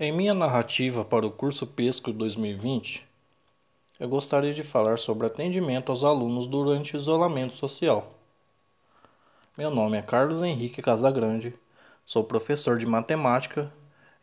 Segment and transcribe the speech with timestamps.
[0.00, 3.04] Em minha narrativa para o curso Pesco 2020,
[3.98, 8.14] eu gostaria de falar sobre atendimento aos alunos durante o isolamento social.
[9.56, 11.52] Meu nome é Carlos Henrique Casagrande,
[12.04, 13.72] sou professor de matemática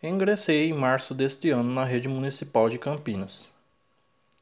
[0.02, 3.52] e ingressei em março deste ano na rede municipal de Campinas.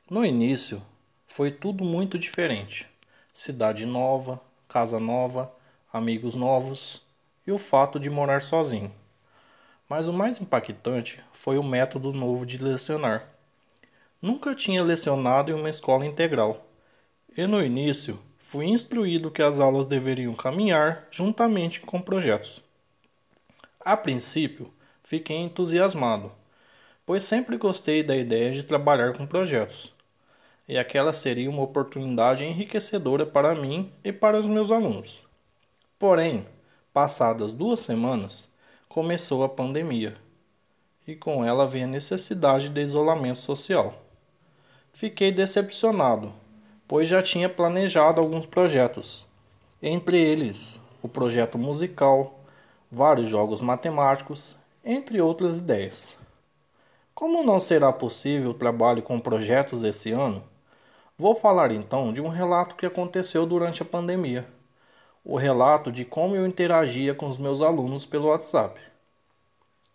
[0.07, 0.83] No início,
[1.25, 2.87] foi tudo muito diferente:
[3.33, 5.51] cidade nova, casa nova,
[5.91, 7.01] amigos novos
[7.47, 8.93] e o fato de morar sozinho.
[9.87, 13.27] Mas o mais impactante foi o método novo de lecionar.
[14.21, 16.65] Nunca tinha lecionado em uma escola integral,
[17.37, 22.61] e no início fui instruído que as aulas deveriam caminhar juntamente com projetos.
[23.79, 24.71] A princípio,
[25.03, 26.31] fiquei entusiasmado,
[27.05, 29.91] pois sempre gostei da ideia de trabalhar com projetos,
[30.67, 35.23] e aquela seria uma oportunidade enriquecedora para mim e para os meus alunos.
[35.99, 36.45] Porém,
[36.93, 38.52] passadas duas semanas,
[38.93, 40.15] começou a pandemia
[41.07, 43.95] e com ela veio a necessidade de isolamento social.
[44.93, 46.31] Fiquei decepcionado,
[46.87, 49.25] pois já tinha planejado alguns projetos,
[49.81, 52.39] entre eles o projeto musical,
[52.91, 56.15] vários jogos matemáticos, entre outras ideias.
[57.15, 60.43] Como não será possível o trabalho com projetos esse ano,
[61.17, 64.47] vou falar então de um relato que aconteceu durante a pandemia
[65.25, 68.79] o relato de como eu interagia com os meus alunos pelo WhatsApp.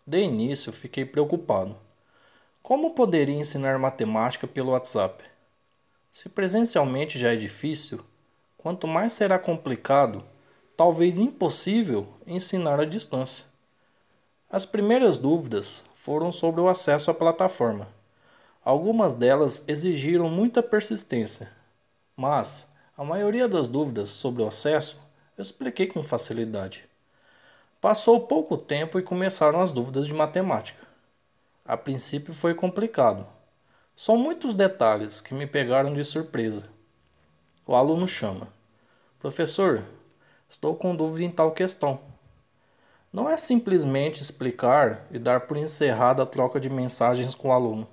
[0.07, 1.77] De início, fiquei preocupado.
[2.63, 5.23] Como poderia ensinar matemática pelo WhatsApp?
[6.11, 8.01] Se presencialmente já é difícil,
[8.57, 10.25] quanto mais será complicado,
[10.75, 13.47] talvez impossível, ensinar à distância.
[14.51, 17.87] As primeiras dúvidas foram sobre o acesso à plataforma.
[18.65, 21.53] Algumas delas exigiram muita persistência,
[22.17, 25.08] mas a maioria das dúvidas sobre o acesso
[25.39, 26.85] eu expliquei com facilidade.
[27.81, 30.85] Passou pouco tempo e começaram as dúvidas de matemática.
[31.65, 33.25] A princípio foi complicado.
[33.95, 36.69] São muitos detalhes que me pegaram de surpresa.
[37.65, 38.49] O aluno chama:
[39.21, 39.85] Professor,
[40.49, 42.01] estou com dúvida em tal questão.
[43.13, 47.87] Não é simplesmente explicar e dar por encerrada a troca de mensagens com o aluno.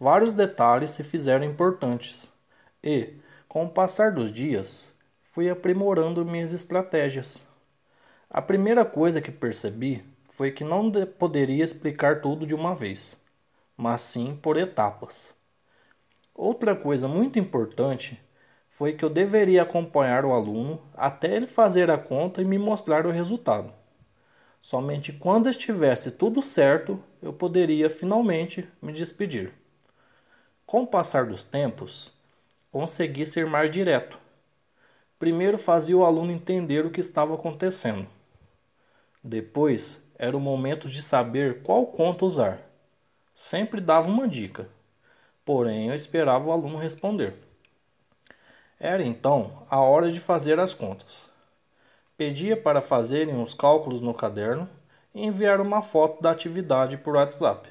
[0.00, 2.32] Vários detalhes se fizeram importantes
[2.82, 3.14] e,
[3.46, 4.94] com o passar dos dias,
[5.34, 7.48] fui aprimorando minhas estratégias.
[8.30, 13.20] A primeira coisa que percebi foi que não poderia explicar tudo de uma vez,
[13.76, 15.34] mas sim por etapas.
[16.32, 18.16] Outra coisa muito importante
[18.70, 23.04] foi que eu deveria acompanhar o aluno até ele fazer a conta e me mostrar
[23.04, 23.72] o resultado.
[24.60, 29.52] Somente quando estivesse tudo certo eu poderia finalmente me despedir.
[30.64, 32.12] Com o passar dos tempos,
[32.70, 34.22] consegui ser mais direto
[35.18, 38.06] Primeiro fazia o aluno entender o que estava acontecendo.
[39.22, 42.60] Depois era o momento de saber qual conta usar.
[43.32, 44.68] Sempre dava uma dica,
[45.44, 47.34] porém eu esperava o aluno responder.
[48.78, 51.30] Era então a hora de fazer as contas.
[52.16, 54.68] Pedia para fazerem os cálculos no caderno
[55.14, 57.68] e enviar uma foto da atividade por WhatsApp.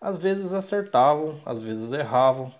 [0.00, 2.52] Às vezes acertavam, às vezes erravam.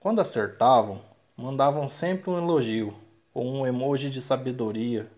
[0.00, 1.02] Quando acertavam,
[1.36, 2.94] mandavam sempre um elogio
[3.32, 5.10] ou um emoji de sabedoria.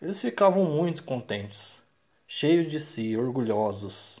[0.00, 1.84] Eles ficavam muito contentes,
[2.26, 4.20] cheios de si, orgulhosos.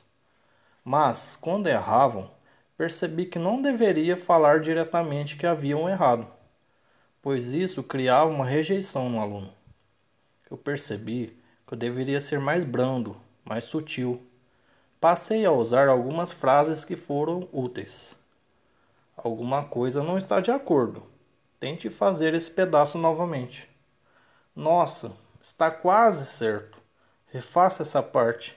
[0.84, 2.30] Mas, quando erravam,
[2.76, 6.28] percebi que não deveria falar diretamente que haviam errado,
[7.20, 9.52] pois isso criava uma rejeição no aluno.
[10.48, 11.36] Eu percebi
[11.66, 14.22] que eu deveria ser mais brando, mais sutil.
[15.00, 18.16] Passei a usar algumas frases que foram úteis.
[19.16, 21.11] Alguma coisa não está de acordo
[21.62, 23.70] Tente fazer esse pedaço novamente.
[24.52, 26.82] Nossa, está quase certo.
[27.26, 28.56] Refaça essa parte.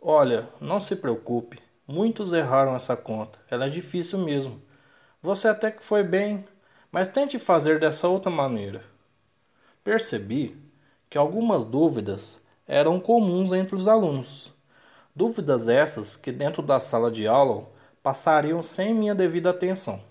[0.00, 1.60] Olha, não se preocupe.
[1.86, 3.38] Muitos erraram essa conta.
[3.50, 4.58] Ela é difícil mesmo.
[5.20, 6.46] Você até que foi bem,
[6.90, 8.82] mas tente fazer dessa outra maneira.
[9.84, 10.56] Percebi
[11.10, 14.54] que algumas dúvidas eram comuns entre os alunos.
[15.14, 17.68] Dúvidas essas que dentro da sala de aula
[18.02, 20.02] passariam sem minha devida atenção.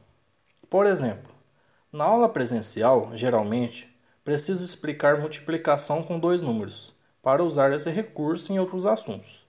[0.69, 1.30] Por exemplo,
[1.93, 3.93] na aula presencial, geralmente,
[4.23, 9.45] preciso explicar multiplicação com dois números, para usar esse recurso em outros assuntos.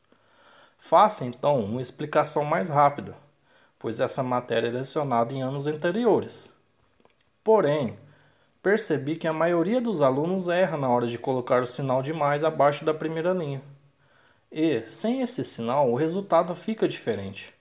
[0.76, 3.16] Faça então uma explicação mais rápida,
[3.78, 6.50] pois essa matéria é lecionada em anos anteriores.
[7.44, 7.96] Porém,
[8.60, 12.42] percebi que a maioria dos alunos erra na hora de colocar o sinal de mais
[12.42, 13.62] abaixo da primeira linha.
[14.50, 17.54] E, sem esse sinal, o resultado fica diferente.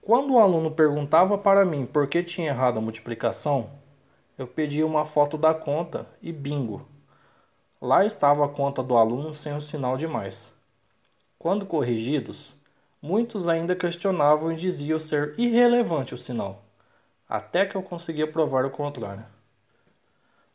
[0.00, 3.70] Quando o aluno perguntava para mim por que tinha errado a multiplicação,
[4.36, 6.88] eu pedi uma foto da conta e bingo!
[7.80, 10.54] Lá estava a conta do aluno sem o sinal de mais.
[11.38, 12.56] Quando corrigidos,
[13.00, 16.64] muitos ainda questionavam e diziam ser irrelevante o sinal,
[17.28, 19.24] até que eu conseguia provar o contrário.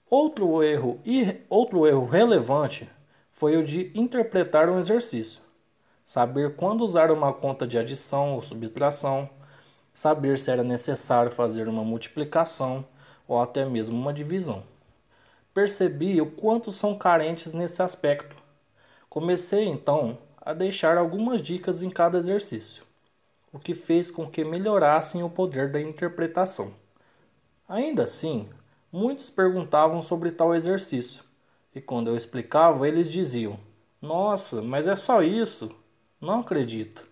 [0.10, 1.00] Outro erro,
[1.48, 2.90] outro erro relevante
[3.32, 5.42] foi o de interpretar um exercício.
[6.04, 9.30] Saber quando usar uma conta de adição ou subtração,
[9.94, 12.84] saber se era necessário fazer uma multiplicação
[13.30, 14.64] ou até mesmo uma divisão.
[15.54, 18.36] Percebi o quanto são carentes nesse aspecto.
[19.08, 22.84] Comecei então a deixar algumas dicas em cada exercício,
[23.54, 26.74] o que fez com que melhorassem o poder da interpretação.
[27.68, 28.50] Ainda assim,
[28.92, 31.24] muitos perguntavam sobre tal exercício,
[31.74, 33.60] e quando eu explicava, eles diziam:
[34.02, 35.76] Nossa, mas é só isso?
[36.20, 37.08] Não acredito.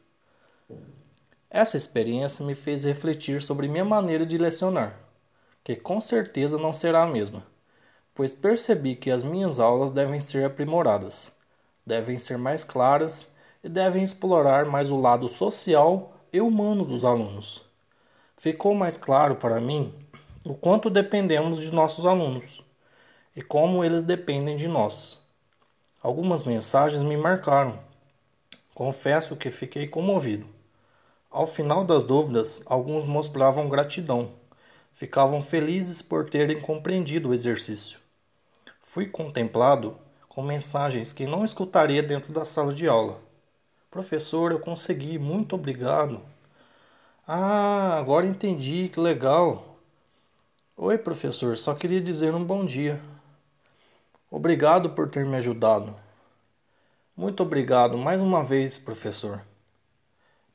[1.49, 5.06] Essa experiência me fez refletir sobre minha maneira de lecionar,
[5.67, 7.45] que com certeza não será a mesma,
[8.15, 11.35] pois percebi que as minhas aulas devem ser aprimoradas
[11.85, 17.65] devem ser mais claras e devem explorar mais o lado social e humano dos alunos.
[18.37, 19.93] Ficou mais claro para mim
[20.45, 22.63] o quanto dependemos de nossos alunos
[23.35, 25.21] e como eles dependem de nós.
[26.01, 27.77] Algumas mensagens me marcaram.
[28.73, 30.47] Confesso que fiquei comovido.
[31.29, 34.46] Ao final das dúvidas, alguns mostravam gratidão.
[34.97, 37.99] Ficavam felizes por terem compreendido o exercício.
[38.81, 39.95] Fui contemplado
[40.27, 43.21] com mensagens que não escutaria dentro da sala de aula.
[43.91, 46.19] Professor, eu consegui, muito obrigado.
[47.27, 49.77] Ah, agora entendi, que legal.
[50.75, 52.99] Oi, professor, só queria dizer um bom dia.
[54.31, 55.95] Obrigado por ter me ajudado.
[57.15, 59.43] Muito obrigado mais uma vez, professor.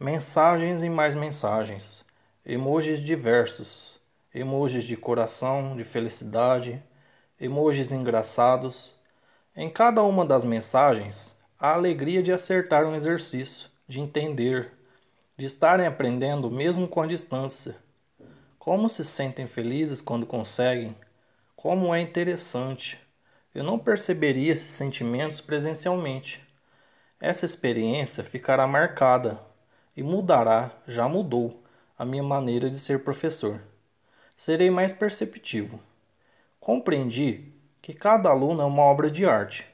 [0.01, 2.05] Mensagens e mais mensagens.
[2.45, 4.02] Emojis diversos.
[4.35, 6.83] Emojis de coração, de felicidade,
[7.39, 8.97] emojis engraçados
[9.55, 14.73] em cada uma das mensagens, a alegria de acertar um exercício, de entender,
[15.37, 17.77] de estarem aprendendo mesmo com a distância.
[18.59, 20.97] Como se sentem felizes quando conseguem?
[21.55, 22.99] Como é interessante.
[23.55, 26.41] Eu não perceberia esses sentimentos presencialmente.
[27.21, 29.39] Essa experiência ficará marcada
[29.95, 31.63] e mudará, já mudou,
[31.99, 33.72] a minha maneira de ser professor.
[34.45, 35.79] Serei mais perceptivo.
[36.59, 39.65] Compreendi que cada aluno é uma obra de arte.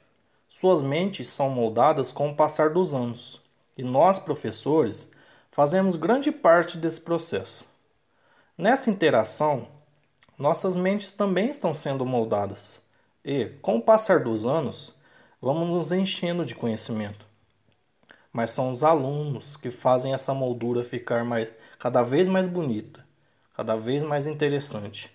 [0.46, 3.40] Suas mentes são moldadas com o passar dos anos,
[3.78, 5.10] e nós, professores,
[5.50, 7.66] fazemos grande parte desse processo.
[8.58, 9.66] Nessa interação,
[10.36, 12.82] nossas mentes também estão sendo moldadas,
[13.24, 14.94] e, com o passar dos anos,
[15.40, 17.24] vamos nos enchendo de conhecimento.
[18.30, 23.07] Mas são os alunos que fazem essa moldura ficar mais, cada vez mais bonita,
[23.58, 25.12] cada vez mais interessante.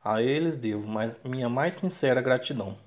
[0.00, 0.88] A eles devo
[1.24, 2.78] minha mais sincera gratidão.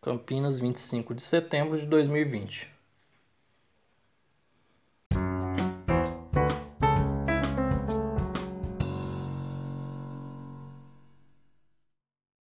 [0.00, 2.72] Campinas, 25 de setembro de 2020.